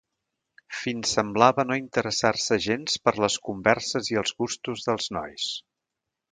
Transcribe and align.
Fins 0.77 1.11
semblava 1.17 1.65
no 1.67 1.77
interessar-se 1.81 2.59
gens 2.69 2.97
per 3.09 3.15
les 3.27 3.37
converses 3.51 4.13
i 4.15 4.21
els 4.25 4.37
gustos 4.43 4.85
dels 4.89 5.15
nois. 5.21 5.51